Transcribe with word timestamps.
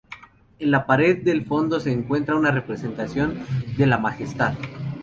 En 0.57 0.71
la 0.71 0.87
pared 0.87 1.21
del 1.21 1.45
fondo 1.45 1.79
se 1.79 1.91
encuentra 1.91 2.35
una 2.35 2.49
representación 2.49 3.37
de 3.77 3.85
la 3.85 3.99
"Majestad". 3.99 4.55